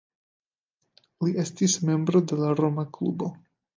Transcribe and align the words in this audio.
Li 1.27 1.35
estis 1.45 1.75
membro 1.91 2.23
de 2.33 2.41
la 2.41 2.51
Roma 2.61 2.87
Klubo. 2.97 3.29